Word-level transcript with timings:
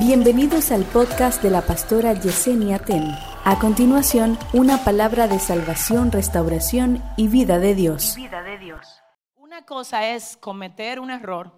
Bienvenidos 0.00 0.72
al 0.72 0.84
podcast 0.84 1.42
de 1.42 1.50
la 1.50 1.60
pastora 1.60 2.14
Yesenia 2.14 2.78
Ten. 2.78 3.04
A 3.44 3.58
continuación, 3.58 4.38
una 4.54 4.82
palabra 4.82 5.28
de 5.28 5.38
salvación, 5.38 6.10
restauración 6.10 7.04
y 7.18 7.28
vida 7.28 7.58
de 7.58 7.74
Dios. 7.74 8.14
Vida 8.16 8.42
de 8.42 8.56
Dios. 8.56 9.02
Una 9.36 9.66
cosa 9.66 10.08
es 10.08 10.38
cometer 10.38 11.00
un 11.00 11.10
error 11.10 11.52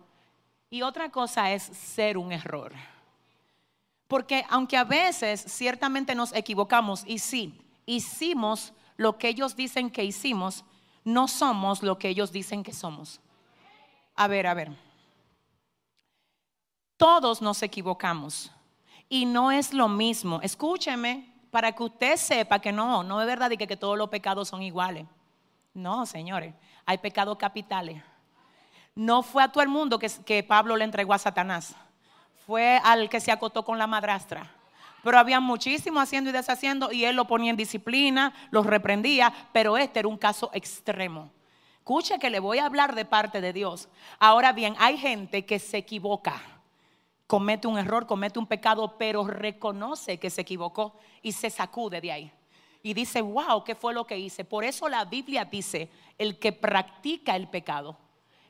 y 0.71 0.83
otra 0.83 1.13
cosa 1.13 1.53
es 1.53 1.63
ser 1.63 2.19
un 2.19 2.33
error. 2.33 2.73
Porque 4.09 4.45
aunque 4.51 4.77
a 4.77 4.83
veces 4.83 5.41
ciertamente 5.47 6.17
nos 6.17 6.35
equivocamos 6.35 7.05
y 7.07 7.21
sí, 7.21 7.57
hicimos 7.87 8.73
lo 8.97 9.19
que 9.19 9.29
ellos 9.29 9.55
dicen 9.55 9.89
que 9.89 10.03
hicimos, 10.03 10.65
no 11.05 11.29
somos 11.29 11.85
lo 11.85 11.97
que 11.97 12.09
ellos 12.09 12.33
dicen 12.33 12.65
que 12.65 12.73
somos. 12.73 13.21
A 14.17 14.27
ver, 14.27 14.49
a 14.49 14.55
ver. 14.55 14.92
Todos 17.03 17.43
nos 17.43 17.61
equivocamos 17.65 18.53
y 19.09 19.27
no 19.27 19.51
es 19.51 19.75
lo 19.75 19.89
mismo. 19.89 20.39
Escúcheme 20.41 21.35
para 21.51 21.73
que 21.73 21.83
usted 21.83 22.17
sepa 22.17 22.61
que 22.61 22.71
no, 22.71 23.03
no 23.03 23.21
es 23.21 23.27
verdad 23.27 23.51
que, 23.51 23.67
que 23.67 23.77
todos 23.77 23.99
los 23.99 24.09
pecados 24.09 24.47
son 24.47 24.63
iguales. 24.63 25.05
No, 25.75 26.07
señores, 26.07 26.55
hay 26.87 26.99
pecados 26.99 27.37
capitales. 27.39 28.01
No 28.95 29.25
fue 29.25 29.43
a 29.43 29.49
todo 29.49 29.65
el 29.65 29.69
mundo 29.69 29.99
que, 29.99 30.09
que 30.25 30.45
Pablo 30.45 30.77
le 30.77 30.85
entregó 30.85 31.13
a 31.13 31.19
Satanás. 31.19 31.75
Fue 32.47 32.81
al 32.85 33.09
que 33.09 33.19
se 33.19 33.33
acotó 33.33 33.65
con 33.65 33.79
la 33.79 33.89
madrastra. 33.89 34.49
Pero 35.03 35.19
había 35.19 35.41
muchísimo 35.41 35.99
haciendo 35.99 36.31
y 36.31 36.33
deshaciendo 36.33 36.93
y 36.93 37.05
él 37.05 37.17
lo 37.17 37.27
ponía 37.27 37.51
en 37.51 37.57
disciplina, 37.57 38.33
los 38.53 38.65
reprendía, 38.65 39.33
pero 39.53 39.77
este 39.77 39.99
era 39.99 40.09
un 40.09 40.19
caso 40.19 40.53
extremo. 40.55 41.33
Escuche 41.79 42.21
que 42.21 42.31
le 42.31 42.39
voy 42.39 42.59
a 42.59 42.67
hablar 42.67 42.95
de 42.95 43.05
parte 43.05 43.41
de 43.41 43.53
Dios. 43.53 43.89
Ahora 44.21 44.53
bien, 44.53 44.77
hay 44.79 44.97
gente 44.97 45.45
que 45.45 45.59
se 45.59 45.79
equivoca 45.79 46.41
comete 47.33 47.67
un 47.67 47.79
error, 47.79 48.07
comete 48.07 48.39
un 48.39 48.47
pecado, 48.47 48.99
pero 48.99 49.27
reconoce 49.27 50.19
que 50.19 50.29
se 50.29 50.43
equivocó 50.43 50.93
y 51.23 51.33
se 51.33 51.49
sacude 51.49 51.99
de 51.99 52.13
ahí. 52.13 52.33
Y 52.83 52.93
dice, 52.93 53.23
wow, 53.23 53.65
¿qué 53.65 53.75
fue 53.75 53.95
lo 53.95 54.07
que 54.07 54.19
hice? 54.19 54.45
Por 54.45 54.65
eso 54.65 54.87
la 54.87 55.07
Biblia 55.07 55.47
dice, 55.47 55.89
el 56.19 56.39
que 56.39 56.53
practica 56.53 57.35
el 57.35 57.49
pecado 57.49 57.97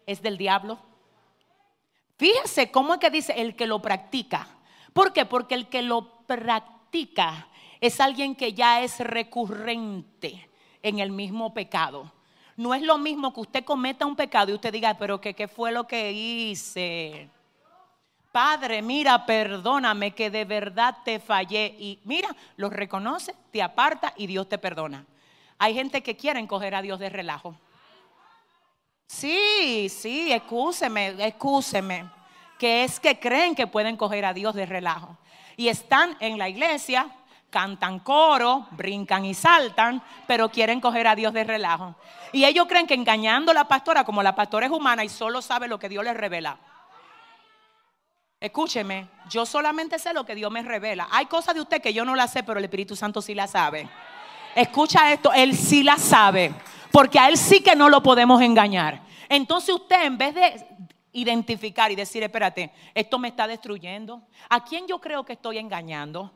es 0.04 0.20
del 0.20 0.36
diablo. 0.36 0.80
Fíjese 2.18 2.72
cómo 2.72 2.94
es 2.94 2.98
que 2.98 3.10
dice 3.10 3.40
el 3.40 3.54
que 3.54 3.68
lo 3.68 3.80
practica. 3.80 4.48
¿Por 4.92 5.12
qué? 5.12 5.26
Porque 5.26 5.54
el 5.54 5.68
que 5.68 5.82
lo 5.82 6.26
practica 6.26 7.46
es 7.80 8.00
alguien 8.00 8.34
que 8.34 8.52
ya 8.52 8.82
es 8.82 8.98
recurrente 8.98 10.50
en 10.82 10.98
el 10.98 11.12
mismo 11.12 11.54
pecado. 11.54 12.10
No 12.56 12.74
es 12.74 12.82
lo 12.82 12.98
mismo 12.98 13.32
que 13.32 13.42
usted 13.42 13.64
cometa 13.64 14.06
un 14.06 14.16
pecado 14.16 14.50
y 14.50 14.54
usted 14.54 14.72
diga, 14.72 14.98
pero 14.98 15.20
¿qué, 15.20 15.34
qué 15.34 15.46
fue 15.46 15.70
lo 15.70 15.86
que 15.86 16.10
hice? 16.10 17.30
Padre, 18.32 18.80
mira, 18.80 19.26
perdóname 19.26 20.12
que 20.12 20.30
de 20.30 20.46
verdad 20.46 20.96
te 21.04 21.20
fallé. 21.20 21.76
Y 21.78 22.00
mira, 22.04 22.34
lo 22.56 22.70
reconoce, 22.70 23.34
te 23.50 23.62
aparta 23.62 24.14
y 24.16 24.26
Dios 24.26 24.48
te 24.48 24.56
perdona. 24.56 25.04
Hay 25.58 25.74
gente 25.74 26.02
que 26.02 26.16
quiere 26.16 26.44
coger 26.46 26.74
a 26.74 26.80
Dios 26.80 26.98
de 26.98 27.10
relajo. 27.10 27.54
Sí, 29.06 29.90
sí, 29.90 30.32
excúseme, 30.32 31.08
excúseme. 31.18 32.06
Que 32.58 32.84
es 32.84 32.98
que 32.98 33.20
creen 33.20 33.54
que 33.54 33.66
pueden 33.66 33.98
coger 33.98 34.24
a 34.24 34.32
Dios 34.32 34.54
de 34.54 34.64
relajo. 34.64 35.18
Y 35.58 35.68
están 35.68 36.16
en 36.18 36.38
la 36.38 36.48
iglesia, 36.48 37.14
cantan 37.50 37.98
coro, 37.98 38.66
brincan 38.70 39.26
y 39.26 39.34
saltan, 39.34 40.02
pero 40.26 40.48
quieren 40.48 40.80
coger 40.80 41.06
a 41.06 41.14
Dios 41.14 41.34
de 41.34 41.44
relajo. 41.44 41.96
Y 42.32 42.46
ellos 42.46 42.66
creen 42.66 42.86
que 42.86 42.94
engañando 42.94 43.50
a 43.50 43.54
la 43.54 43.68
pastora, 43.68 44.04
como 44.04 44.22
la 44.22 44.34
pastora 44.34 44.66
es 44.66 44.72
humana 44.72 45.04
y 45.04 45.10
solo 45.10 45.42
sabe 45.42 45.68
lo 45.68 45.78
que 45.78 45.90
Dios 45.90 46.02
les 46.02 46.16
revela 46.16 46.56
Escúcheme, 48.42 49.06
yo 49.30 49.46
solamente 49.46 50.00
sé 50.00 50.12
lo 50.12 50.26
que 50.26 50.34
Dios 50.34 50.50
me 50.50 50.62
revela. 50.62 51.06
Hay 51.12 51.26
cosas 51.26 51.54
de 51.54 51.60
usted 51.60 51.80
que 51.80 51.94
yo 51.94 52.04
no 52.04 52.16
las 52.16 52.32
sé, 52.32 52.42
pero 52.42 52.58
el 52.58 52.64
Espíritu 52.64 52.96
Santo 52.96 53.22
sí 53.22 53.36
las 53.36 53.52
sabe. 53.52 53.88
Escucha 54.56 55.12
esto, 55.12 55.32
Él 55.32 55.56
sí 55.56 55.84
las 55.84 56.02
sabe, 56.02 56.52
porque 56.90 57.20
a 57.20 57.28
Él 57.28 57.36
sí 57.36 57.62
que 57.62 57.76
no 57.76 57.88
lo 57.88 58.02
podemos 58.02 58.42
engañar. 58.42 59.00
Entonces 59.28 59.72
usted 59.72 60.02
en 60.02 60.18
vez 60.18 60.34
de 60.34 60.66
identificar 61.12 61.92
y 61.92 61.94
decir, 61.94 62.24
espérate, 62.24 62.72
esto 62.94 63.16
me 63.16 63.28
está 63.28 63.46
destruyendo, 63.46 64.22
¿a 64.48 64.64
quién 64.64 64.88
yo 64.88 65.00
creo 65.00 65.24
que 65.24 65.34
estoy 65.34 65.58
engañando? 65.58 66.32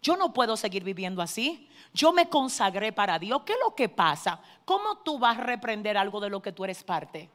Yo 0.00 0.16
no 0.16 0.32
puedo 0.32 0.56
seguir 0.56 0.82
viviendo 0.82 1.20
así. 1.20 1.68
Yo 1.92 2.10
me 2.10 2.30
consagré 2.30 2.90
para 2.90 3.18
Dios. 3.18 3.42
¿Qué 3.44 3.52
es 3.52 3.58
lo 3.62 3.74
que 3.74 3.90
pasa? 3.90 4.40
¿Cómo 4.64 4.96
tú 5.04 5.18
vas 5.18 5.36
a 5.36 5.42
reprender 5.42 5.98
algo 5.98 6.20
de 6.20 6.30
lo 6.30 6.40
que 6.40 6.52
tú 6.52 6.64
eres 6.64 6.82
parte? 6.82 7.28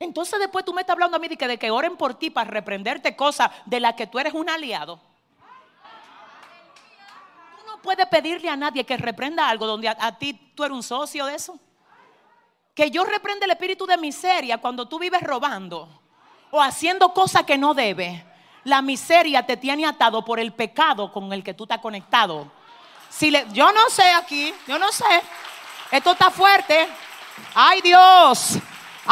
Entonces 0.00 0.40
después 0.40 0.64
tú 0.64 0.72
me 0.72 0.80
estás 0.80 0.94
hablando 0.94 1.18
a 1.18 1.20
mí 1.20 1.28
de 1.28 1.36
que, 1.36 1.46
de 1.46 1.58
que 1.58 1.70
oren 1.70 1.94
por 1.94 2.14
ti 2.14 2.30
para 2.30 2.50
reprenderte 2.50 3.14
cosas 3.14 3.50
de 3.66 3.78
las 3.78 3.94
que 3.94 4.06
tú 4.06 4.18
eres 4.18 4.32
un 4.32 4.48
aliado. 4.48 4.98
Tú 7.58 7.66
no 7.66 7.82
puedes 7.82 8.06
pedirle 8.06 8.48
a 8.48 8.56
nadie 8.56 8.84
que 8.84 8.96
reprenda 8.96 9.46
algo 9.46 9.66
donde 9.66 9.90
a, 9.90 10.18
ti 10.18 10.32
tú 10.54 10.64
eres 10.64 10.74
un 10.74 10.82
socio 10.82 11.26
de 11.26 11.34
eso. 11.34 11.58
Que 12.74 12.90
yo 12.90 13.04
reprenda 13.04 13.44
el 13.44 13.50
espíritu 13.50 13.84
de 13.84 13.98
miseria 13.98 14.56
cuando 14.56 14.88
tú 14.88 14.98
vives 14.98 15.20
robando 15.20 15.86
o 16.50 16.62
haciendo 16.62 17.12
cosas 17.12 17.42
que 17.42 17.58
no 17.58 17.74
debes. 17.74 18.22
La 18.64 18.80
miseria 18.80 19.44
te 19.44 19.58
tiene 19.58 19.84
atado 19.84 20.24
por 20.24 20.40
el 20.40 20.54
pecado 20.54 21.12
con 21.12 21.30
el 21.34 21.44
que 21.44 21.52
tú 21.52 21.64
estás 21.64 21.80
conectado. 21.80 22.50
Si 23.10 23.30
le, 23.30 23.46
yo 23.52 23.70
no 23.70 23.90
sé 23.90 24.10
aquí, 24.12 24.54
yo 24.66 24.78
no 24.78 24.90
sé. 24.92 25.22
Esto 25.90 26.12
está 26.12 26.30
fuerte. 26.30 26.88
Ay 27.54 27.82
Dios. 27.82 28.58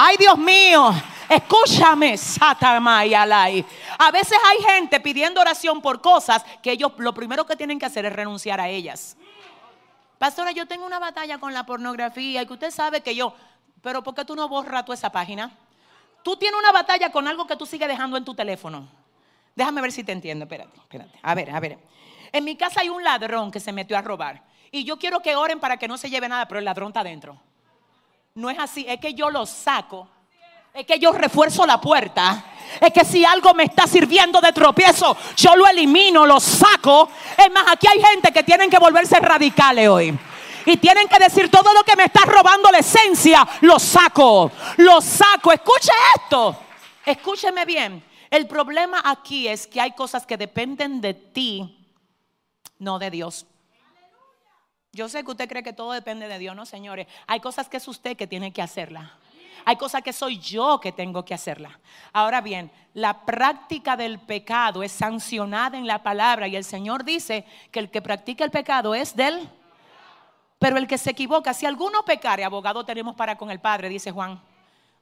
Ay, 0.01 0.17
Dios 0.17 0.39
mío, 0.39 0.93
escúchame, 1.29 2.17
Satamayalai. 2.17 3.67
A 3.99 4.13
veces 4.13 4.39
hay 4.47 4.59
gente 4.59 5.01
pidiendo 5.01 5.41
oración 5.41 5.83
por 5.83 6.01
cosas 6.01 6.45
que 6.63 6.71
ellos 6.71 6.93
lo 6.99 7.13
primero 7.13 7.45
que 7.45 7.57
tienen 7.57 7.81
que 7.81 7.87
hacer 7.87 8.07
es 8.07 8.13
renunciar 8.13 8.61
a 8.61 8.69
ellas. 8.69 9.17
Pastora, 10.17 10.53
yo 10.53 10.67
tengo 10.67 10.87
una 10.87 11.01
batalla 11.01 11.39
con 11.39 11.53
la 11.53 11.67
pornografía 11.67 12.43
y 12.43 12.47
que 12.47 12.53
usted 12.53 12.71
sabe 12.71 13.01
que 13.01 13.17
yo, 13.17 13.35
pero 13.83 14.05
¿por 14.05 14.15
qué 14.15 14.25
tú 14.25 14.37
no 14.37 14.49
borras 14.49 14.85
tú 14.85 14.93
esa 14.93 15.11
página? 15.11 15.51
Tú 16.23 16.37
tienes 16.37 16.61
una 16.61 16.71
batalla 16.71 17.11
con 17.11 17.27
algo 17.27 17.49
que 17.49 17.57
tú 17.57 17.67
sigues 17.67 17.89
dejando 17.89 18.17
en 18.17 18.25
tu 18.25 18.37
teléfono. 18.37 18.87
Déjame 19.57 19.81
ver 19.81 19.91
si 19.91 20.05
te 20.05 20.13
entiendo, 20.13 20.45
espérate, 20.45 20.79
espérate. 20.79 21.19
A 21.21 21.35
ver, 21.35 21.51
a 21.51 21.59
ver. 21.59 21.77
En 22.31 22.45
mi 22.45 22.55
casa 22.55 22.83
hay 22.83 22.89
un 22.89 23.03
ladrón 23.03 23.51
que 23.51 23.59
se 23.59 23.73
metió 23.73 23.99
a 23.99 24.03
robar 24.03 24.45
y 24.71 24.85
yo 24.85 24.97
quiero 24.97 25.19
que 25.19 25.35
oren 25.35 25.59
para 25.59 25.77
que 25.77 25.89
no 25.89 25.99
se 25.99 26.09
lleve 26.09 26.29
nada, 26.29 26.47
pero 26.47 26.61
el 26.61 26.65
ladrón 26.65 26.91
está 26.91 27.01
adentro. 27.01 27.37
No 28.39 28.49
es 28.49 28.59
así, 28.61 28.87
es 28.89 29.01
que 29.01 29.15
yo 29.15 29.31
lo 29.31 29.45
saco. 29.47 30.09
Es 30.73 30.87
que 30.87 30.97
yo 31.01 31.11
refuerzo 31.11 31.67
la 31.67 31.81
puerta. 31.81 32.45
Es 32.81 32.93
que 32.93 33.05
si 33.05 33.25
algo 33.25 33.53
me 33.53 33.65
está 33.65 33.89
sirviendo 33.89 34.41
de 34.41 34.53
tropiezo, 34.53 35.17
yo 35.37 35.57
lo 35.57 35.67
elimino, 35.67 36.25
lo 36.25 36.39
saco. 36.39 37.11
Es 37.37 37.51
más, 37.51 37.65
aquí 37.67 37.89
hay 37.89 38.01
gente 38.01 38.31
que 38.31 38.45
tienen 38.45 38.71
que 38.71 38.79
volverse 38.79 39.19
radicales 39.19 39.89
hoy. 39.89 40.17
Y 40.67 40.77
tienen 40.77 41.09
que 41.09 41.19
decir 41.19 41.51
todo 41.51 41.73
lo 41.73 41.83
que 41.83 41.97
me 41.97 42.05
está 42.05 42.21
robando 42.27 42.71
la 42.71 42.79
esencia, 42.79 43.45
lo 43.63 43.77
saco, 43.81 44.53
lo 44.77 45.01
saco. 45.01 45.51
Escuche 45.51 45.91
esto. 46.15 46.57
Escúcheme 47.07 47.65
bien. 47.65 48.05
El 48.31 48.47
problema 48.47 49.03
aquí 49.05 49.49
es 49.49 49.67
que 49.67 49.81
hay 49.81 49.97
cosas 49.97 50.25
que 50.25 50.37
dependen 50.37 51.01
de 51.01 51.15
ti, 51.15 51.77
no 52.79 53.01
de 53.01 53.11
Dios. 53.11 53.47
Yo 54.99 55.09
sé 55.09 55.23
que 55.23 55.31
usted 55.31 55.49
cree 55.49 55.63
que 55.63 55.73
todo 55.73 55.93
depende 55.93 56.27
de 56.27 56.41
Dios, 56.41 56.57
no, 56.57 56.67
señores. 56.67 57.07
Hay 57.29 57.39
cosas 57.39 57.69
que 57.69 57.77
es 57.77 57.87
usted 57.87 58.17
que 58.17 58.27
tiene 58.27 58.53
que 58.53 58.61
hacerla. 58.61 59.13
Hay 59.65 59.77
cosas 59.77 60.03
que 60.03 60.13
soy 60.13 60.41
yo 60.41 60.81
que 60.81 60.91
tengo 60.91 61.25
que 61.25 61.35
hacerla. 61.35 61.79
Ahora 62.13 62.41
bien, 62.41 62.69
la 62.95 63.25
práctica 63.25 63.97
del 63.97 64.19
pecado 64.19 64.83
es 64.83 64.91
sancionada 64.91 65.79
en 65.79 65.87
la 65.87 66.03
palabra 66.03 66.49
y 66.49 66.57
el 66.57 66.65
Señor 66.65 67.05
dice 67.05 67.45
que 67.71 67.79
el 67.79 67.93
que 67.93 68.03
practica 68.03 68.43
el 68.43 68.51
pecado 68.51 68.93
es 68.93 69.15
del... 69.15 69.49
Pero 70.59 70.79
el 70.79 70.89
que 70.89 70.99
se 70.99 71.11
equivoca, 71.11 71.55
si 71.55 71.65
alguno 71.65 72.05
pecare, 72.05 72.43
abogado 72.43 72.85
tenemos 72.85 73.15
para 73.15 73.39
con 73.39 73.53
el 73.53 73.61
Padre, 73.61 73.89
dice 73.89 74.11
Juan. 74.11 74.43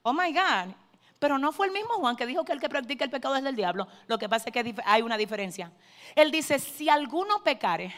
Oh 0.03 0.13
my 0.13 0.31
God. 0.31 0.75
Pero 1.19 1.39
no 1.39 1.53
fue 1.53 1.69
el 1.69 1.73
mismo 1.73 1.95
Juan 1.95 2.17
que 2.17 2.27
dijo 2.27 2.45
que 2.45 2.53
el 2.53 2.61
que 2.61 2.69
practica 2.69 3.03
el 3.03 3.11
pecado 3.11 3.35
es 3.35 3.43
del 3.43 3.57
diablo. 3.57 3.89
Lo 4.09 4.19
que 4.19 4.29
pasa 4.29 4.51
es 4.51 4.53
que 4.53 4.75
hay 4.85 5.01
una 5.01 5.17
diferencia. 5.17 5.73
Él 6.15 6.31
dice, 6.31 6.59
si 6.59 6.91
alguno 6.91 7.43
pecare, 7.43 7.95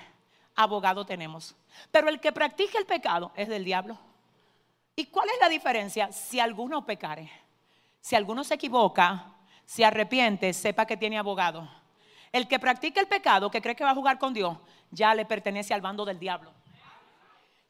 abogado 0.58 1.06
tenemos. 1.06 1.54
Pero 1.92 2.08
el 2.08 2.20
que 2.20 2.32
practica 2.32 2.78
el 2.78 2.84
pecado 2.84 3.30
es 3.36 3.48
del 3.48 3.64
diablo. 3.64 3.96
¿Y 4.96 5.06
cuál 5.06 5.28
es 5.28 5.40
la 5.40 5.48
diferencia? 5.48 6.10
Si 6.10 6.40
alguno 6.40 6.84
pecare, 6.84 7.30
si 8.00 8.16
alguno 8.16 8.42
se 8.42 8.54
equivoca, 8.54 9.26
se 9.64 9.84
arrepiente, 9.84 10.52
sepa 10.52 10.84
que 10.84 10.96
tiene 10.96 11.16
abogado. 11.16 11.70
El 12.32 12.48
que 12.48 12.58
practica 12.58 13.00
el 13.00 13.06
pecado, 13.06 13.50
que 13.50 13.62
cree 13.62 13.76
que 13.76 13.84
va 13.84 13.92
a 13.92 13.94
jugar 13.94 14.18
con 14.18 14.34
Dios, 14.34 14.58
ya 14.90 15.14
le 15.14 15.24
pertenece 15.24 15.72
al 15.72 15.80
bando 15.80 16.04
del 16.04 16.18
diablo. 16.18 16.52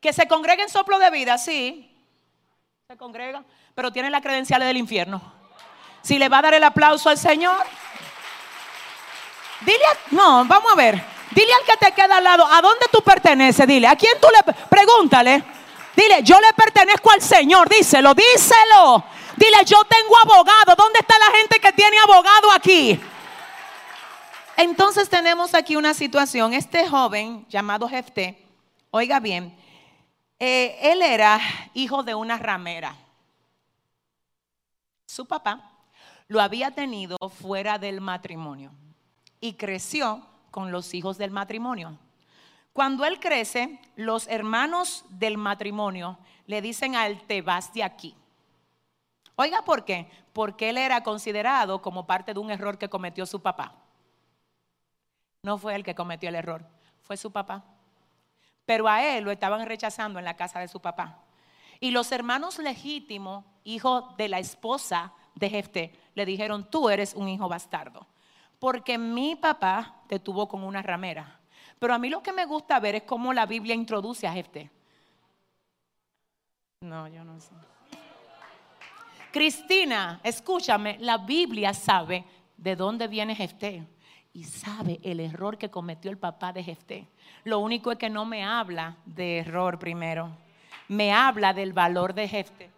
Que 0.01 0.15
se 0.15 0.27
congrega 0.27 0.63
en 0.63 0.71
soplo 0.71 0.99
de 0.99 1.11
vida, 1.11 1.37
sí, 1.37 1.95
se 2.87 2.97
congrega, 2.97 3.45
pero 3.75 3.93
tiene 3.93 4.09
las 4.09 4.23
credenciales 4.23 4.67
del 4.67 4.79
infierno. 4.79 5.21
Si 6.01 6.19
le 6.19 6.31
va 6.31 6.39
a 6.39 6.43
dar 6.43 6.55
el 6.55 6.65
aplauso 6.65 7.11
al 7.11 7.19
Señor, 7.19 7.67
dile, 9.61 9.85
no, 10.11 10.47
vamos 10.47 10.73
a 10.73 10.77
ver. 10.77 11.18
Dile 11.31 11.53
al 11.53 11.65
que 11.65 11.87
te 11.87 11.93
queda 11.93 12.17
al 12.17 12.25
lado, 12.25 12.47
¿a 12.47 12.61
dónde 12.61 12.87
tú 12.91 13.03
perteneces? 13.03 13.67
Dile, 13.67 13.87
¿a 13.87 13.97
quién 13.97 14.15
tú 14.21 14.29
le 14.29 14.53
pregúntale? 14.69 15.45
Dile, 15.95 16.23
yo 16.23 16.41
le 16.41 16.53
pertenezco 16.55 17.11
al 17.11 17.21
Señor, 17.21 17.69
díselo, 17.69 18.15
díselo. 18.15 19.05
Dile, 19.37 19.65
yo 19.65 19.83
tengo 19.85 20.17
abogado. 20.23 20.75
¿Dónde 20.77 21.01
está 21.01 21.19
la 21.19 21.37
gente 21.37 21.61
que 21.61 21.73
tiene 21.73 21.99
abogado 21.99 22.51
aquí? 22.53 23.01
Entonces 24.57 25.09
tenemos 25.09 25.55
aquí 25.55 25.77
una 25.77 25.95
situación. 25.95 26.53
Este 26.53 26.89
joven 26.89 27.47
llamado 27.49 27.89
Jefté, 27.89 28.45
oiga 28.91 29.21
bien, 29.21 29.57
eh, 30.39 30.79
él 30.83 31.03
era 31.03 31.41
hijo 31.75 32.03
de 32.03 32.15
una 32.15 32.39
ramera. 32.39 32.97
Su 35.07 35.27
papá 35.27 35.73
lo 36.29 36.41
había 36.41 36.71
tenido 36.71 37.17
fuera 37.41 37.79
del 37.79 38.01
matrimonio 38.01 38.71
y 39.41 39.55
creció 39.55 40.25
con 40.51 40.73
los 40.73 40.95
hijos 40.95 41.19
del 41.19 41.31
matrimonio. 41.31 41.99
Cuando 42.73 43.05
él 43.05 43.19
crece, 43.19 43.81
los 43.97 44.29
hermanos 44.29 45.05
del 45.09 45.37
matrimonio 45.37 46.19
le 46.47 46.63
dicen 46.63 46.95
a 46.95 47.07
él, 47.07 47.21
te 47.27 47.43
vas 47.43 47.73
de 47.73 47.83
aquí. 47.83 48.15
Oiga, 49.35 49.63
¿por 49.63 49.85
qué? 49.85 50.11
Porque 50.33 50.71
él 50.71 50.79
era 50.79 51.03
considerado 51.03 51.83
como 51.83 52.07
parte 52.07 52.35
de 52.35 52.41
un 52.41 52.51
error 52.51 52.79
que 52.79 52.89
cometió 52.89 53.27
su 53.27 53.41
papá. 53.41 53.75
No 55.43 55.59
fue 55.59 55.75
él 55.75 55.85
que 55.85 55.95
cometió 55.95 56.29
el 56.29 56.35
error, 56.35 56.65
fue 57.03 57.17
su 57.17 57.31
papá. 57.31 57.65
Pero 58.65 58.89
a 58.89 59.05
él 59.05 59.25
lo 59.25 59.31
estaban 59.31 59.65
rechazando 59.67 60.19
en 60.19 60.25
la 60.25 60.37
casa 60.37 60.61
de 60.61 60.69
su 60.69 60.81
papá. 60.81 61.23
Y 61.81 61.91
los 61.91 62.11
hermanos 62.13 62.59
legítimos, 62.59 63.45
hijo 63.65 64.15
de 64.19 64.29
la 64.29 64.41
esposa 64.41 65.13
de 65.35 65.49
Jefté, 65.49 65.99
le 66.15 66.27
dijeron, 66.27 66.69
tú 66.69 66.91
eres 66.91 67.15
un 67.15 67.29
hijo 67.29 67.49
bastardo. 67.49 68.07
Porque 68.59 68.99
mi 68.99 69.37
papá 69.37 70.03
te 70.09 70.19
tuvo 70.19 70.49
con 70.49 70.65
una 70.65 70.83
ramera. 70.83 71.39
Pero 71.79 71.95
a 71.95 71.99
mí 71.99 72.09
lo 72.09 72.23
que 72.23 72.33
me 72.33 72.45
gusta 72.45 72.81
ver 72.81 72.97
es 72.97 73.03
cómo 73.05 73.33
la 73.33 73.47
Biblia 73.47 73.75
introduce 73.75 74.27
a 74.27 74.33
Jefté. 74.33 74.71
No, 76.81 77.09
yo 77.09 77.25
no 77.25 77.41
sé. 77.41 77.53
Cristina, 79.31 80.21
escúchame, 80.23 80.97
la 81.01 81.19
Biblia 81.19 81.75
sabe 81.75 82.25
de 82.57 82.75
dónde 82.75 83.09
viene 83.09 83.35
Jefté 83.35 83.87
y 84.33 84.45
sabe 84.45 84.99
el 85.03 85.21
error 85.21 85.59
que 85.59 85.71
cometió 85.71 86.11
el 86.11 86.19
papá 86.19 86.53
de 86.53 86.63
Jefté. 86.65 87.07
Lo 87.45 87.59
único 87.59 87.93
es 87.93 87.99
que 87.99 88.11
no 88.11 88.25
me 88.25 88.45
habla 88.45 88.97
de 89.05 89.39
error 89.39 89.79
primero, 89.79 90.31
me 90.89 91.13
habla 91.13 91.53
del 91.53 91.73
valor 91.73 92.15
de 92.15 92.29
Jefté. 92.29 92.71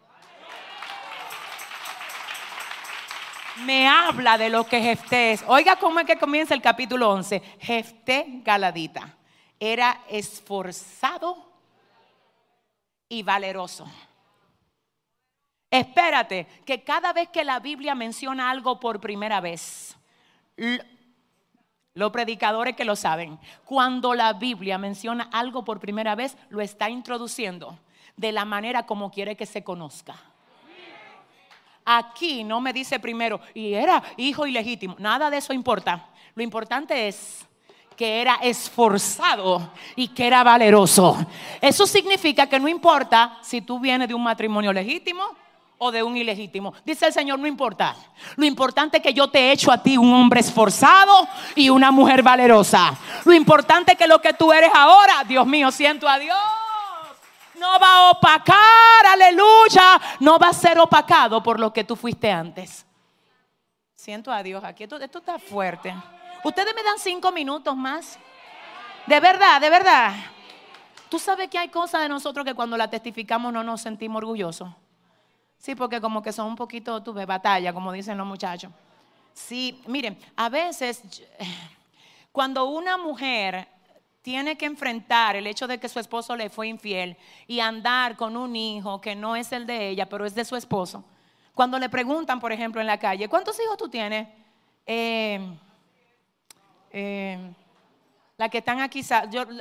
Me 3.65 3.87
habla 3.89 4.39
de 4.39 4.49
lo 4.49 4.65
que 4.65 4.81
Jefté 4.81 5.33
es. 5.33 5.45
Oiga 5.47 5.77
cómo 5.77 6.01
es 6.01 6.07
que 6.07 6.17
comienza 6.17 6.55
el 6.55 6.63
capítulo 6.63 7.11
11. 7.11 7.41
Jefté 7.61 8.27
Galadita 8.45 9.17
era 9.59 10.01
esforzado 10.09 11.37
y 13.09 13.23
valeroso. 13.23 13.87
Espérate, 15.71 16.47
que 16.65 16.83
cada 16.83 17.13
vez 17.13 17.29
que 17.29 17.45
la 17.45 17.61
Biblia 17.61 17.95
menciona 17.95 18.51
algo 18.51 18.81
por 18.81 19.01
primera 19.01 19.41
vez, 19.41 19.97
los 21.95 22.11
predicadores 22.11 22.75
que 22.75 22.85
lo 22.85 22.97
saben, 22.97 23.39
cuando 23.65 24.15
la 24.15 24.33
Biblia 24.33 24.79
menciona 24.79 25.29
algo 25.33 25.65
por 25.65 25.79
primera 25.79 26.15
vez, 26.15 26.37
lo 26.49 26.61
está 26.61 26.89
introduciendo 26.89 27.79
de 28.17 28.33
la 28.33 28.45
manera 28.45 28.87
como 28.87 29.11
quiere 29.11 29.37
que 29.37 29.47
se 29.47 29.63
conozca. 29.63 30.30
Aquí 31.93 32.45
no 32.45 32.61
me 32.61 32.73
dice 32.73 33.01
primero, 33.01 33.41
y 33.53 33.75
era 33.75 34.01
hijo 34.17 34.47
ilegítimo, 34.47 34.95
nada 35.01 35.29
de 35.29 35.39
eso 35.39 35.53
importa. 35.53 36.07
Lo 36.37 36.43
importante 36.45 37.09
es 37.09 37.45
que 37.97 38.21
era 38.21 38.37
esforzado 38.37 39.73
y 39.97 40.07
que 40.07 40.25
era 40.25 40.45
valeroso. 40.45 41.19
Eso 41.61 41.89
significa 41.89 42.47
que 42.47 42.61
no 42.61 42.69
importa 42.69 43.39
si 43.43 43.61
tú 43.61 43.81
vienes 43.81 44.07
de 44.07 44.15
un 44.15 44.23
matrimonio 44.23 44.73
legítimo 44.73 45.25
o 45.79 45.91
de 45.91 46.01
un 46.05 46.17
ilegítimo. 46.17 46.73
Dice 46.85 47.07
el 47.07 47.13
Señor, 47.13 47.41
no 47.41 47.49
importa. 47.49 47.97
Lo 48.37 48.47
importante 48.47 48.99
es 48.99 49.03
que 49.03 49.13
yo 49.13 49.29
te 49.29 49.41
he 49.41 49.53
hecho 49.53 49.73
a 49.73 49.83
ti 49.83 49.97
un 49.97 50.13
hombre 50.13 50.41
esforzado 50.41 51.27
y 51.57 51.71
una 51.71 51.91
mujer 51.91 52.23
valerosa. 52.23 52.97
Lo 53.25 53.35
importante 53.35 53.93
es 53.93 53.99
que 53.99 54.07
lo 54.07 54.21
que 54.21 54.33
tú 54.33 54.53
eres 54.53 54.71
ahora, 54.73 55.25
Dios 55.27 55.45
mío, 55.45 55.73
siento 55.73 56.09
a 56.09 56.21
Dios. 56.21 56.39
No 57.61 57.79
va 57.79 57.95
a 57.95 58.11
opacar, 58.13 59.07
aleluya. 59.07 60.01
No 60.21 60.39
va 60.39 60.49
a 60.49 60.53
ser 60.55 60.79
opacado 60.79 61.43
por 61.43 61.61
lo 61.61 61.71
que 61.71 61.85
tú 61.85 61.95
fuiste 61.95 62.33
antes. 62.33 62.87
Siento 63.95 64.33
a 64.33 64.43
Dios 64.43 64.65
aquí. 64.65 64.85
Esto, 64.85 64.97
está 64.97 65.39
fuerte. 65.39 65.95
Ustedes 66.43 66.75
me 66.75 66.83
dan 66.83 66.99
cinco 66.99 67.31
minutos 67.31 67.77
más. 67.77 68.19
De 69.07 69.21
verdad, 69.21 69.61
de 69.61 69.69
verdad. 69.69 70.15
Tú 71.11 71.19
sabes 71.19 71.51
que 71.51 71.59
hay 71.59 71.69
cosas 71.69 72.01
de 72.01 72.09
nosotros 72.09 72.47
que 72.47 72.55
cuando 72.55 72.79
la 72.79 72.89
testificamos 72.89 73.53
no 73.53 73.63
nos 73.63 73.83
sentimos 73.83 74.21
orgullosos. 74.23 74.71
Sí, 75.59 75.75
porque 75.75 76.01
como 76.01 76.23
que 76.23 76.33
son 76.33 76.47
un 76.47 76.57
poquito, 76.57 77.03
tuve 77.03 77.27
batalla, 77.27 77.75
como 77.75 77.93
dicen 77.93 78.17
los 78.17 78.27
muchachos. 78.27 78.73
Sí, 79.35 79.83
miren, 79.87 80.19
a 80.35 80.49
veces 80.49 81.03
cuando 82.33 82.65
una 82.71 82.97
mujer 82.97 83.69
tiene 84.23 84.57
que 84.57 84.67
enfrentar 84.67 85.37
el 85.37 85.47
hecho 85.47 85.67
de 85.67 85.79
que 85.79 85.89
su 85.89 85.99
esposo 85.99 86.37
le 86.37 86.51
fue 86.51 86.69
infiel 86.69 87.17
y 87.47 87.61
andar 87.61 88.17
con 88.17 88.37
un 88.37 88.55
hijo 88.55 89.01
que 89.01 89.15
no 89.15 89.37
es 89.37 89.51
el 89.53 89.67
de 89.67 89.89
ella, 89.89 90.09
pero 90.09 90.27
es 90.27 90.35
de 90.35 90.45
su 90.45 90.57
esposo. 90.57 91.05
Cuando 91.55 91.79
le 91.79 91.89
preguntan, 91.89 92.39
por 92.39 92.53
ejemplo, 92.53 92.81
en 92.81 92.87
la 92.87 92.99
calle, 92.99 93.29
¿cuántos 93.29 93.59
hijos 93.61 93.77
tú 93.77 93.89
tienes? 93.89 94.29
Eh, 94.87 95.41
eh, 96.93 97.55
las 98.37 98.51
que 98.51 98.59
están 98.59 98.81
aquí, 98.81 99.03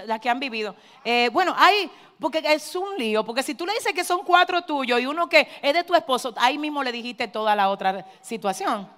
las 0.06 0.20
que 0.20 0.30
han 0.30 0.40
vivido. 0.40 0.76
Eh, 1.04 1.30
bueno, 1.34 1.54
hay, 1.58 1.92
porque 2.20 2.42
es 2.46 2.76
un 2.76 2.98
lío, 2.98 3.26
porque 3.26 3.44
si 3.44 3.54
tú 3.54 3.66
le 3.66 3.74
dices 3.74 3.94
que 3.94 4.04
son 4.04 4.24
cuatro 4.24 4.62
tuyos 4.62 5.02
y 5.02 5.06
uno 5.06 5.28
que 5.28 5.48
es 5.62 5.74
de 5.74 5.84
tu 5.84 5.94
esposo, 5.96 6.34
ahí 6.38 6.58
mismo 6.58 6.84
le 6.84 6.92
dijiste 6.92 7.28
toda 7.28 7.56
la 7.56 7.70
otra 7.70 8.06
situación. 8.22 8.90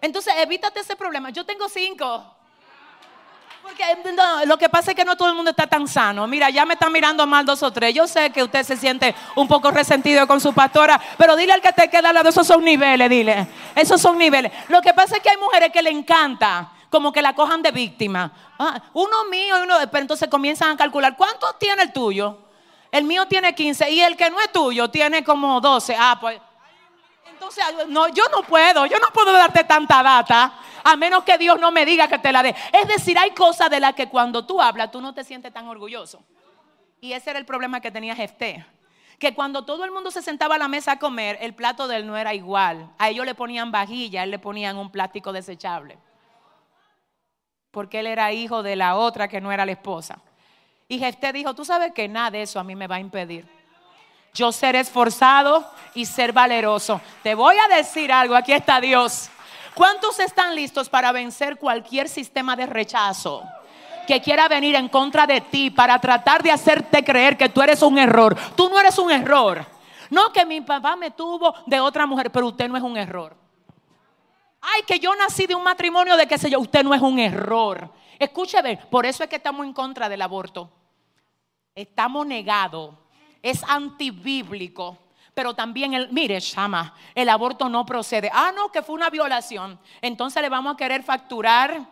Entonces, 0.00 0.34
evítate 0.38 0.80
ese 0.80 0.96
problema. 0.96 1.30
Yo 1.30 1.44
tengo 1.44 1.68
cinco. 1.68 2.35
Porque 3.66 3.84
lo 4.46 4.56
que 4.56 4.68
pasa 4.68 4.92
es 4.92 4.96
que 4.96 5.04
no 5.04 5.16
todo 5.16 5.28
el 5.28 5.34
mundo 5.34 5.50
está 5.50 5.66
tan 5.66 5.88
sano. 5.88 6.28
Mira, 6.28 6.50
ya 6.50 6.64
me 6.64 6.74
están 6.74 6.92
mirando 6.92 7.26
mal 7.26 7.44
dos 7.44 7.64
o 7.64 7.72
tres. 7.72 7.92
Yo 7.92 8.06
sé 8.06 8.30
que 8.30 8.44
usted 8.44 8.62
se 8.62 8.76
siente 8.76 9.12
un 9.34 9.48
poco 9.48 9.72
resentido 9.72 10.24
con 10.28 10.40
su 10.40 10.54
pastora, 10.54 11.00
pero 11.18 11.34
dile 11.34 11.52
al 11.52 11.60
que 11.60 11.72
te 11.72 11.90
queda 11.90 12.10
al 12.10 12.14
lado, 12.14 12.28
esos 12.28 12.46
son 12.46 12.62
niveles, 12.62 13.10
dile. 13.10 13.48
Esos 13.74 14.00
son 14.00 14.18
niveles. 14.18 14.52
Lo 14.68 14.80
que 14.80 14.94
pasa 14.94 15.16
es 15.16 15.22
que 15.22 15.30
hay 15.30 15.36
mujeres 15.36 15.72
que 15.72 15.82
le 15.82 15.90
encanta 15.90 16.70
como 16.88 17.10
que 17.10 17.20
la 17.20 17.34
cojan 17.34 17.60
de 17.60 17.72
víctima. 17.72 18.30
Ah, 18.56 18.80
uno 18.92 19.24
mío 19.24 19.58
y 19.58 19.62
uno, 19.62 19.74
pero 19.90 20.02
entonces 20.02 20.28
comienzan 20.28 20.70
a 20.70 20.76
calcular, 20.76 21.16
¿cuánto 21.16 21.52
tiene 21.58 21.82
el 21.82 21.92
tuyo? 21.92 22.38
El 22.92 23.02
mío 23.02 23.26
tiene 23.26 23.52
15 23.52 23.90
y 23.90 24.00
el 24.00 24.16
que 24.16 24.30
no 24.30 24.40
es 24.40 24.52
tuyo 24.52 24.88
tiene 24.90 25.24
como 25.24 25.60
12. 25.60 25.96
Ah, 25.98 26.16
pues. 26.20 26.40
Entonces, 27.32 27.64
no, 27.88 28.08
yo 28.08 28.24
no 28.30 28.42
puedo, 28.42 28.86
yo 28.86 28.98
no 28.98 29.08
puedo 29.12 29.32
darte 29.32 29.64
tanta 29.64 30.02
data, 30.02 30.52
a 30.86 30.96
menos 30.96 31.24
que 31.24 31.38
Dios 31.38 31.58
no 31.60 31.70
me 31.70 31.84
diga 31.84 32.08
que 32.08 32.18
te 32.18 32.32
la 32.32 32.42
dé. 32.42 32.54
Es 32.72 32.88
decir, 32.88 33.18
hay 33.18 33.30
cosas 33.30 33.70
de 33.70 33.80
las 33.80 33.94
que 33.94 34.08
cuando 34.08 34.46
tú 34.46 34.60
hablas, 34.60 34.90
tú 34.90 35.00
no 35.00 35.14
te 35.14 35.24
sientes 35.24 35.52
tan 35.52 35.66
orgulloso. 35.68 36.22
Y 37.00 37.12
ese 37.12 37.30
era 37.30 37.38
el 37.38 37.46
problema 37.46 37.80
que 37.80 37.90
tenía 37.90 38.14
Jefté. 38.14 38.64
Que 39.18 39.34
cuando 39.34 39.64
todo 39.64 39.84
el 39.84 39.90
mundo 39.90 40.10
se 40.10 40.22
sentaba 40.22 40.56
a 40.56 40.58
la 40.58 40.68
mesa 40.68 40.92
a 40.92 40.98
comer, 40.98 41.38
el 41.40 41.54
plato 41.54 41.88
de 41.88 41.96
él 41.96 42.06
no 42.06 42.16
era 42.16 42.34
igual. 42.34 42.90
A 42.98 43.08
ellos 43.08 43.24
le 43.24 43.34
ponían 43.34 43.72
vajilla, 43.72 44.20
a 44.20 44.24
él 44.24 44.30
le 44.30 44.38
ponían 44.38 44.76
un 44.76 44.90
plástico 44.90 45.32
desechable 45.32 45.98
porque 47.76 48.00
él 48.00 48.06
era 48.06 48.32
hijo 48.32 48.62
de 48.62 48.74
la 48.74 48.96
otra 48.96 49.28
que 49.28 49.38
no 49.38 49.52
era 49.52 49.66
la 49.66 49.72
esposa. 49.72 50.18
Y 50.88 50.98
Jefté 50.98 51.30
dijo, 51.30 51.52
tú 51.52 51.62
sabes 51.62 51.92
que 51.92 52.08
nada 52.08 52.30
de 52.30 52.40
eso 52.40 52.58
a 52.58 52.64
mí 52.64 52.74
me 52.74 52.86
va 52.86 52.96
a 52.96 53.00
impedir. 53.00 53.46
Yo 54.32 54.50
ser 54.50 54.76
esforzado 54.76 55.70
y 55.92 56.06
ser 56.06 56.32
valeroso. 56.32 57.02
Te 57.22 57.34
voy 57.34 57.54
a 57.58 57.76
decir 57.76 58.10
algo, 58.10 58.34
aquí 58.34 58.54
está 58.54 58.80
Dios. 58.80 59.28
¿Cuántos 59.76 60.18
están 60.20 60.54
listos 60.54 60.88
para 60.88 61.12
vencer 61.12 61.58
cualquier 61.58 62.08
sistema 62.08 62.56
de 62.56 62.66
rechazo? 62.66 63.44
que 64.06 64.22
quiera 64.22 64.48
venir 64.48 64.76
en 64.76 64.88
contra 64.88 65.26
de 65.26 65.40
ti 65.40 65.68
para 65.68 65.98
tratar 65.98 66.40
de 66.40 66.52
hacerte 66.52 67.04
creer 67.04 67.36
que 67.36 67.48
tú 67.48 67.60
eres 67.60 67.82
un 67.82 67.98
error. 67.98 68.36
Tú 68.56 68.68
no 68.68 68.78
eres 68.78 68.96
un 68.98 69.10
error. 69.10 69.66
No 70.10 70.32
que 70.32 70.46
mi 70.46 70.60
papá 70.60 70.94
me 70.94 71.10
tuvo 71.10 71.52
de 71.66 71.80
otra 71.80 72.06
mujer, 72.06 72.30
pero 72.30 72.46
usted 72.46 72.68
no 72.68 72.76
es 72.76 72.84
un 72.84 72.96
error. 72.96 73.36
Ay, 74.60 74.82
que 74.86 74.98
yo 74.98 75.14
nací 75.16 75.46
de 75.46 75.56
un 75.56 75.64
matrimonio 75.64 76.16
de 76.16 76.26
qué 76.26 76.38
sé 76.38 76.48
yo. 76.48 76.60
Usted 76.60 76.84
no 76.84 76.94
es 76.94 77.02
un 77.02 77.18
error. 77.18 77.92
Escúcheme, 78.18 78.78
por 78.90 79.04
eso 79.04 79.24
es 79.24 79.28
que 79.28 79.36
estamos 79.36 79.66
en 79.66 79.72
contra 79.72 80.08
del 80.08 80.22
aborto. 80.22 80.70
Estamos 81.74 82.26
negados. 82.26 82.94
Es 83.42 83.62
antibíblico. 83.64 84.98
Pero 85.36 85.52
también 85.52 85.92
el, 85.92 86.10
mire, 86.12 86.40
Shama, 86.40 86.94
el 87.14 87.28
aborto 87.28 87.68
no 87.68 87.84
procede. 87.84 88.30
Ah, 88.32 88.52
no, 88.56 88.72
que 88.72 88.80
fue 88.80 88.94
una 88.94 89.10
violación. 89.10 89.78
Entonces 90.00 90.40
le 90.40 90.48
vamos 90.48 90.72
a 90.72 90.76
querer 90.78 91.02
facturar 91.02 91.86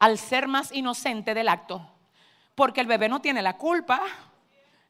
al 0.00 0.18
ser 0.18 0.48
más 0.48 0.72
inocente 0.72 1.34
del 1.34 1.48
acto. 1.48 1.88
Porque 2.56 2.80
el 2.80 2.88
bebé 2.88 3.08
no 3.08 3.20
tiene 3.20 3.42
la 3.42 3.56
culpa. 3.56 4.02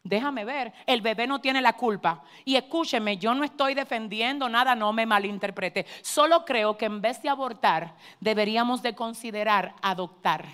Déjame 0.02 0.46
ver, 0.46 0.72
el 0.86 1.02
bebé 1.02 1.26
no 1.26 1.42
tiene 1.42 1.60
la 1.60 1.74
culpa. 1.74 2.22
Y 2.46 2.56
escúcheme, 2.56 3.18
yo 3.18 3.34
no 3.34 3.44
estoy 3.44 3.74
defendiendo 3.74 4.48
nada, 4.48 4.74
no 4.74 4.94
me 4.94 5.04
malinterprete. 5.04 5.84
Solo 6.00 6.46
creo 6.46 6.78
que 6.78 6.86
en 6.86 7.02
vez 7.02 7.20
de 7.20 7.28
abortar, 7.28 7.96
deberíamos 8.18 8.80
de 8.80 8.94
considerar 8.94 9.74
adoptar. 9.82 10.46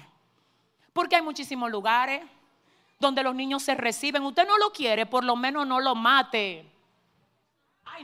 Porque 0.92 1.14
hay 1.14 1.22
muchísimos 1.22 1.70
lugares 1.70 2.22
donde 2.98 3.22
los 3.22 3.36
niños 3.36 3.62
se 3.62 3.76
reciben. 3.76 4.24
Usted 4.24 4.48
no 4.48 4.58
lo 4.58 4.72
quiere, 4.72 5.06
por 5.06 5.22
lo 5.22 5.36
menos 5.36 5.64
no 5.64 5.78
lo 5.78 5.94
mate. 5.94 6.79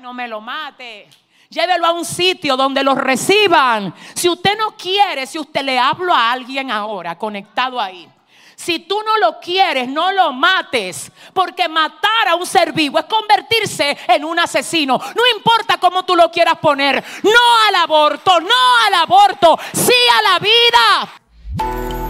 No 0.00 0.12
me 0.12 0.28
lo 0.28 0.40
mate. 0.40 1.08
Llévelo 1.48 1.86
a 1.86 1.92
un 1.92 2.04
sitio 2.04 2.56
donde 2.56 2.82
lo 2.82 2.94
reciban. 2.94 3.94
Si 4.14 4.28
usted 4.28 4.58
no 4.58 4.76
quiere, 4.76 5.26
si 5.26 5.38
usted 5.38 5.62
le 5.62 5.78
hablo 5.78 6.12
a 6.12 6.32
alguien 6.32 6.70
ahora 6.70 7.16
conectado 7.16 7.80
ahí. 7.80 8.08
Si 8.56 8.80
tú 8.80 9.00
no 9.02 9.18
lo 9.18 9.38
quieres, 9.38 9.88
no 9.88 10.12
lo 10.12 10.32
mates. 10.32 11.10
Porque 11.32 11.68
matar 11.68 12.28
a 12.28 12.34
un 12.34 12.46
ser 12.46 12.72
vivo 12.72 12.98
es 12.98 13.04
convertirse 13.04 13.96
en 14.08 14.24
un 14.24 14.38
asesino. 14.38 14.98
No 14.98 15.22
importa 15.36 15.78
cómo 15.78 16.04
tú 16.04 16.16
lo 16.16 16.30
quieras 16.30 16.58
poner. 16.58 17.02
No 17.22 17.66
al 17.68 17.74
aborto, 17.76 18.40
no 18.40 18.76
al 18.86 18.94
aborto, 18.94 19.58
sí 19.72 19.92
a 20.18 20.22
la 20.22 20.38
vida. 20.38 22.05